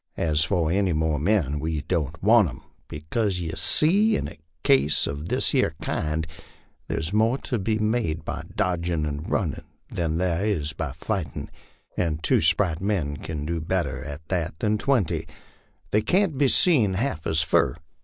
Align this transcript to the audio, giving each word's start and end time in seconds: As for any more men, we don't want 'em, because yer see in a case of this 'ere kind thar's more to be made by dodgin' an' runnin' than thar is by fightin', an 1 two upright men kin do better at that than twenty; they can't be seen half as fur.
As 0.17 0.43
for 0.43 0.71
any 0.71 0.93
more 0.93 1.19
men, 1.19 1.59
we 1.59 1.81
don't 1.81 2.23
want 2.23 2.49
'em, 2.49 2.61
because 2.87 3.39
yer 3.39 3.55
see 3.55 4.15
in 4.17 4.27
a 4.29 4.39
case 4.63 5.05
of 5.05 5.29
this 5.29 5.53
'ere 5.53 5.75
kind 5.79 6.25
thar's 6.87 7.13
more 7.13 7.37
to 7.37 7.59
be 7.59 7.77
made 7.77 8.25
by 8.25 8.45
dodgin' 8.55 9.05
an' 9.05 9.21
runnin' 9.21 9.67
than 9.91 10.17
thar 10.17 10.43
is 10.43 10.73
by 10.73 10.91
fightin', 10.91 11.51
an 11.97 12.13
1 12.13 12.17
two 12.23 12.37
upright 12.41 12.81
men 12.81 13.17
kin 13.17 13.45
do 13.45 13.61
better 13.61 14.03
at 14.03 14.27
that 14.29 14.57
than 14.57 14.79
twenty; 14.79 15.27
they 15.91 16.01
can't 16.01 16.35
be 16.35 16.47
seen 16.47 16.95
half 16.95 17.27
as 17.27 17.43
fur. 17.43 17.75